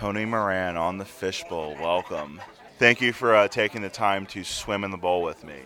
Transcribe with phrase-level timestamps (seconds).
[0.00, 1.76] Tony Moran on the Fisch Bowl.
[1.78, 2.40] Welcome.
[2.78, 5.60] Thank you for uh, taking the time to swim in the bowl with me.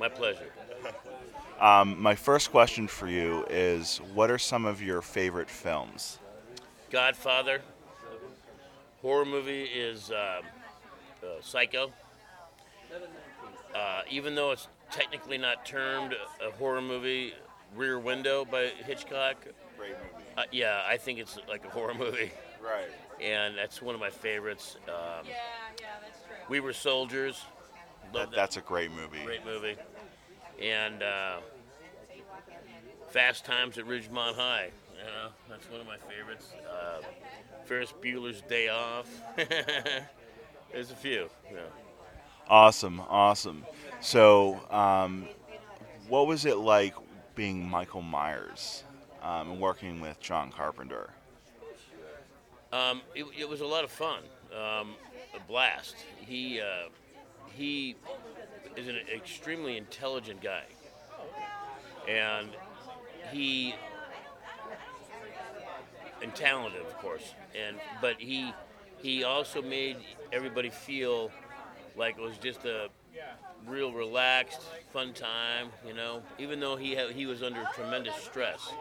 [0.00, 0.50] My pleasure.
[1.60, 6.18] Um, my first question for you is what are some of your favorite films?
[6.90, 7.62] Godfather.
[9.00, 10.40] Horror movie is uh,
[11.22, 11.92] uh, Psycho.
[13.72, 17.32] Uh, even though it's technically not termed a horror movie,
[17.76, 19.36] Rear Window by Hitchcock.
[19.78, 20.24] Great movie.
[20.36, 22.32] Uh, yeah, I think it's like a horror movie,
[22.62, 22.88] Right.
[23.20, 24.76] and that's one of my favorites.
[24.88, 25.26] Um,
[26.48, 27.44] we Were Soldiers.
[28.12, 28.36] Love that.
[28.36, 29.24] that's a great movie.
[29.24, 29.76] Great movie.
[30.60, 31.36] And uh,
[33.10, 34.70] Fast Times at Ridgemont High.
[34.98, 36.52] You know, that's one of my favorites.
[36.70, 37.02] Uh,
[37.64, 39.08] Ferris Bueller's Day Off.
[39.36, 41.28] There's a few.
[41.52, 41.60] Yeah.
[42.48, 43.64] Awesome, awesome.
[44.00, 45.26] So, um,
[46.08, 46.94] what was it like
[47.34, 48.84] being Michael Myers
[49.22, 51.10] um, and working with John Carpenter?
[52.72, 54.22] Um, it, it was a lot of fun.
[54.52, 54.94] Um,
[55.34, 55.96] a blast.
[56.18, 56.88] He uh,
[57.54, 57.96] he
[58.76, 60.64] is an extremely intelligent guy,
[62.08, 62.48] and
[63.30, 63.74] he
[66.22, 67.34] and talented, of course.
[67.54, 68.52] And but he
[69.02, 69.96] he also made
[70.32, 71.30] everybody feel
[71.96, 72.88] like it was just a
[73.66, 75.68] real relaxed, fun time.
[75.86, 78.72] You know, even though he had, he was under tremendous stress.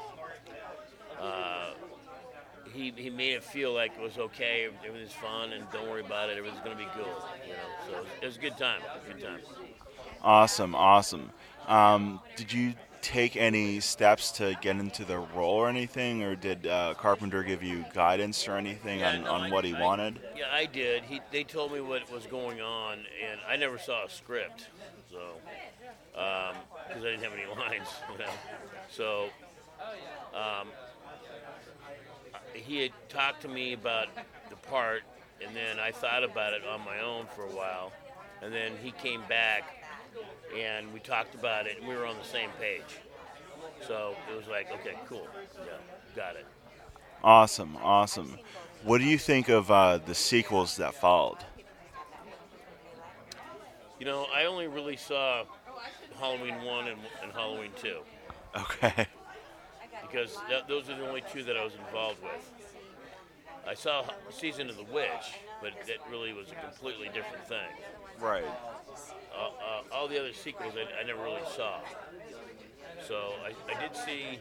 [1.20, 1.61] Uh,
[2.74, 6.30] he, he made it feel like it was okay, everything's fun, and don't worry about
[6.30, 7.06] it, everything's gonna be good.
[7.46, 9.40] You know, so it was, it was a good time, A good time.
[10.24, 11.32] Awesome, awesome.
[11.68, 16.68] Um, did you take any steps to get into the role or anything, or did
[16.68, 19.82] uh, Carpenter give you guidance or anything Yeah, on, no, on I- what he I-
[19.82, 20.20] wanted?
[20.38, 21.04] Yeah, I did.
[21.04, 24.68] He, they told me what was going on, and I never saw a script,
[25.12, 25.18] so
[26.14, 27.88] because I didn't have any lines.
[28.12, 28.32] You know?
[28.92, 29.30] So
[30.36, 30.68] um,
[32.72, 34.08] he had talked to me about
[34.50, 35.04] the part,
[35.46, 37.92] and then I thought about it on my own for a while,
[38.42, 39.86] and then he came back,
[40.58, 43.02] and we talked about it, and we were on the same page.
[43.86, 45.28] So it was like, okay, cool,
[45.66, 45.74] yeah,
[46.16, 46.46] got it.
[47.22, 48.40] Awesome, awesome.
[48.84, 51.40] What do you think of uh, the sequels that followed?
[54.00, 55.44] You know, I only really saw
[56.18, 57.98] Halloween 1 and, and Halloween 2
[58.56, 59.08] Okay.
[60.12, 62.52] Because th- those are the only two that I was involved with.
[63.68, 67.70] I saw Season of the Witch, but that really was a completely different thing.
[68.20, 68.44] Right.
[68.44, 71.80] Uh, uh, all the other sequels I, I never really saw.
[73.08, 74.40] So I, I did see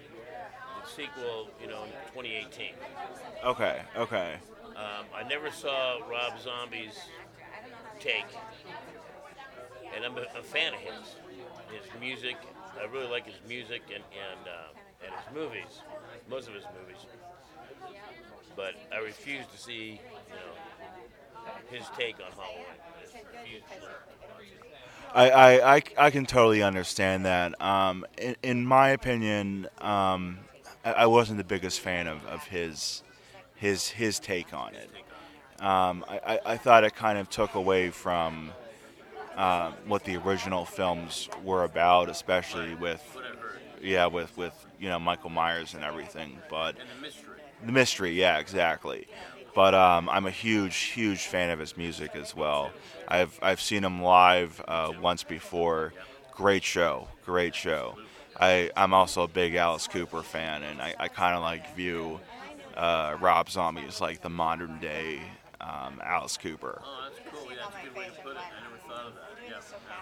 [0.82, 2.70] the sequel, you know, in 2018.
[3.44, 4.36] Okay, okay.
[4.76, 6.98] Um, I never saw Rob Zombie's
[7.98, 8.24] take,
[9.94, 11.16] and I'm a, a fan of his.
[11.70, 12.34] His music,
[12.80, 15.80] I really like his music and and uh, and his movies,
[16.28, 17.06] most of his movies.
[18.56, 22.66] But I refuse to see, you know, his take on Halloween.
[25.14, 25.30] I.
[25.30, 27.60] I, I, I, can totally understand that.
[27.60, 30.38] Um, in, in my opinion, um,
[30.84, 33.02] I, I wasn't the biggest fan of, of his
[33.56, 34.90] his his take on it.
[35.60, 38.50] Um, I, I, thought it kind of took away from
[39.36, 43.02] uh, what the original films were about, especially with
[43.82, 46.38] yeah with, with you know Michael Myers and everything.
[46.48, 47.36] But and the mystery.
[47.66, 49.06] the mystery, yeah, exactly.
[49.54, 52.70] But um, I'm a huge, huge fan of his music as well.
[53.08, 55.92] I've I've seen him live uh, once before.
[56.32, 57.96] Great show, great show.
[58.38, 62.20] I I'm also a big Alice Cooper fan, and I, I kind of like view
[62.76, 65.20] uh, Rob Zombie as like the modern day
[65.60, 66.80] um, Alice Cooper.
[66.82, 67.50] Oh, cool.
[67.50, 68.38] Yeah, that's a good way to put it.
[68.38, 69.22] I never thought of that.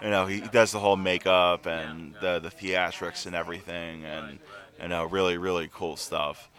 [0.01, 0.05] Yeah.
[0.05, 4.39] You know, he does the whole makeup and the the theatrics and everything, and
[4.81, 6.49] you know, really, really cool stuff.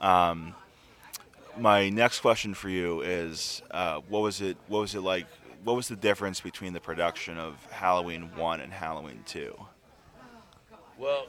[0.00, 0.54] Um,
[1.58, 4.56] my next question for you is, uh, what was it?
[4.68, 5.26] What was it like?
[5.64, 9.54] What was the difference between the production of Halloween One and Halloween Two?
[10.98, 11.26] Well,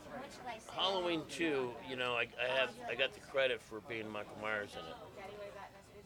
[0.75, 4.71] Halloween 2, you know, I, I have I got the credit for being Michael Myers
[4.73, 5.25] in it,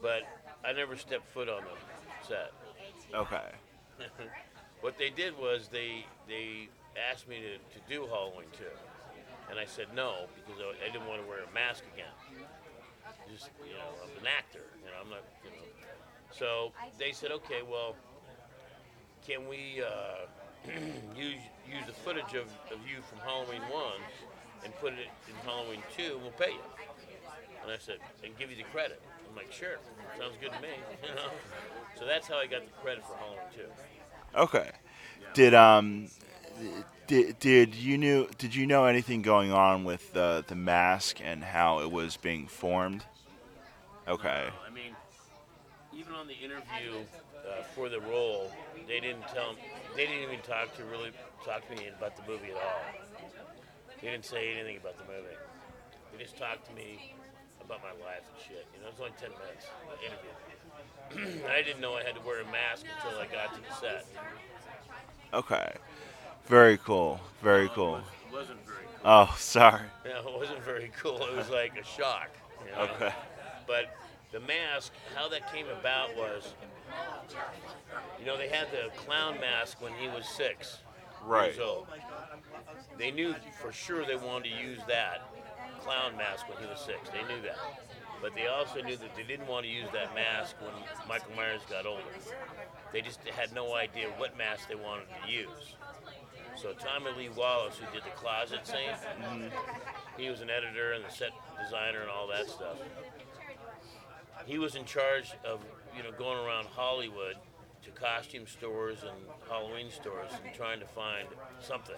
[0.00, 0.22] but
[0.64, 2.52] I never stepped foot on the set.
[3.14, 3.48] Okay.
[4.80, 6.68] What they did was they they
[7.10, 8.64] asked me to, to do Halloween 2,
[9.50, 12.12] and I said no because I, I didn't want to wear a mask again.
[13.30, 15.66] Just you know, I'm an actor, you know, I'm not, you know.
[16.30, 17.96] So they said, okay, well,
[19.26, 20.28] can we uh,
[21.16, 23.82] use use the footage of, of you from Halloween 1
[24.64, 26.66] and put it in Halloween 2, and we'll pay you.
[27.62, 29.00] And I said, and give you the credit.
[29.28, 29.76] I'm like, sure,
[30.18, 30.68] sounds good to me.
[31.08, 31.30] You know?
[31.98, 33.68] So that's how I got the credit for Halloween
[34.34, 34.40] 2.
[34.40, 34.70] Okay.
[35.34, 36.08] Did um,
[37.06, 41.42] did, did you knew did you know anything going on with the the mask and
[41.42, 43.04] how it was being formed?
[44.06, 44.48] Okay.
[44.66, 44.96] I mean,
[45.92, 47.04] even on the interview
[47.36, 48.50] uh, for the role,
[48.86, 49.54] they didn't tell
[49.96, 51.10] they didn't even talk to really
[51.44, 52.82] talk to me about the movie at all.
[54.00, 55.36] They didn't say anything about the movie.
[56.12, 57.14] They just talked to me
[57.64, 58.66] about my life and shit.
[58.74, 61.42] You know, it was only ten minutes the interview.
[61.48, 64.06] I didn't know I had to wear a mask until I got to the set.
[65.32, 65.72] Okay.
[66.48, 67.20] Very cool.
[67.42, 67.96] Very cool.
[67.96, 68.86] It wasn't very.
[69.04, 69.82] Oh, sorry.
[70.04, 71.22] Know, it wasn't very cool.
[71.22, 72.30] It was like a shock.
[72.64, 72.82] You know?
[72.94, 73.12] Okay.
[73.66, 73.94] But
[74.32, 76.54] the mask, how that came about was,
[78.18, 80.78] you know, they had the clown mask when he was six
[81.22, 81.48] Right.
[81.52, 81.86] years old.
[82.96, 85.22] They knew for sure they wanted to use that
[85.80, 87.10] clown mask when he was six.
[87.10, 87.58] They knew that.
[88.22, 90.72] But they also knew that they didn't want to use that mask when
[91.06, 92.02] Michael Myers got older.
[92.92, 95.76] They just had no idea what mask they wanted to use.
[96.60, 99.50] So Tommy Lee Wallace, who did the closet scene,
[100.16, 101.30] he was an editor and the set
[101.62, 102.78] designer and all that stuff.
[104.44, 105.60] He was in charge of,
[105.96, 107.36] you know, going around Hollywood
[107.84, 109.16] to costume stores and
[109.48, 111.28] Halloween stores and trying to find
[111.60, 111.96] something.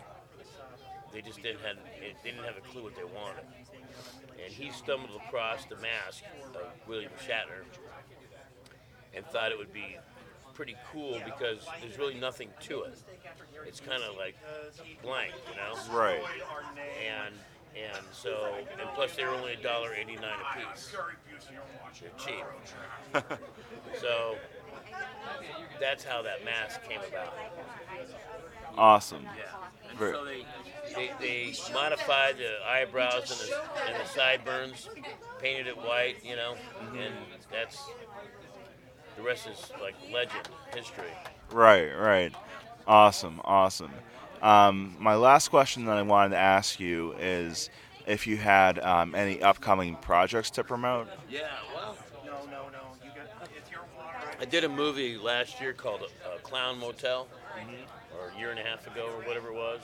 [1.13, 3.45] They just didn't have they didn't have a clue what they wanted.
[4.45, 6.23] And he stumbled across the mask
[6.55, 7.65] of William Shatner
[9.15, 9.97] and thought it would be
[10.61, 12.99] pretty cool because there's really nothing to it.
[13.67, 14.37] It's kind of like
[15.03, 15.99] blank, you know.
[15.99, 16.21] Right.
[17.01, 17.35] And
[17.75, 20.95] and so and plus they were only a dollar eighty nine a piece.
[21.99, 22.45] They're cheap.
[24.03, 24.37] so
[25.81, 27.33] that's how that mask came about.
[28.77, 29.23] Awesome.
[29.23, 29.89] Yeah.
[29.89, 30.45] And Very- so they,
[30.95, 34.91] they they modified the eyebrows and the and the sideburns,
[35.41, 36.99] painted it white, you know, mm-hmm.
[36.99, 37.15] and
[37.51, 37.83] that's
[39.21, 41.05] the rest is like legend, history.
[41.51, 42.35] Right, right.
[42.87, 43.93] Awesome, awesome.
[44.41, 47.69] Um, my last question that I wanted to ask you is
[48.07, 51.09] if you had um, any upcoming projects to promote.
[51.29, 51.41] Yeah,
[51.75, 51.97] well.
[52.25, 53.13] No, no, no.
[54.41, 57.29] I did a movie last year called uh, Clown Motel,
[58.19, 59.81] or a year and a half ago, or whatever it was,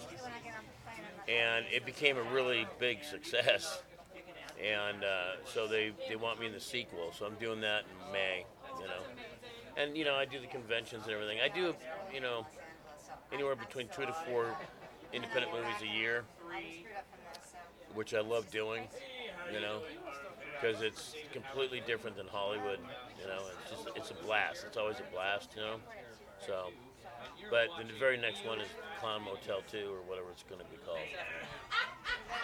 [1.29, 3.83] and it became a really big success.
[4.59, 8.13] And uh, so they, they want me in the sequel, so I'm doing that in
[8.13, 8.47] May,
[8.81, 9.03] you know.
[9.77, 11.39] And you know, I do the conventions and everything.
[11.41, 11.75] I do,
[12.13, 12.47] you know,
[13.33, 14.57] anywhere between two to four
[15.13, 16.25] independent movies a year,
[17.95, 18.85] which I love doing,
[19.53, 19.81] you know,
[20.61, 22.79] because it's completely different than Hollywood.
[23.21, 24.65] You know, it's just it's a blast.
[24.67, 25.77] It's always a blast, you know.
[26.47, 26.71] So,
[27.51, 28.69] but the very next one is
[29.01, 30.99] Clown Motel 2 or whatever it's going to be called.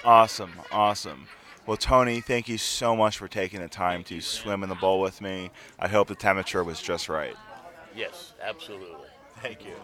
[0.04, 1.28] Awesome, awesome.
[1.64, 5.00] Well, Tony, thank you so much for taking the time to swim in the bowl
[5.00, 5.50] with me.
[5.78, 7.36] I hope the temperature was just right.
[7.94, 9.08] Yes, absolutely.
[9.40, 9.74] Thank you.